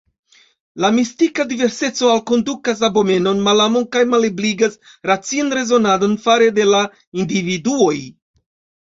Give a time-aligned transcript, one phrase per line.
[0.83, 4.79] La mistika diverseco alkondukas abomenon, malamon kaj malebligas
[5.11, 6.81] racian rezonadon fare de la
[7.27, 7.95] individuoj.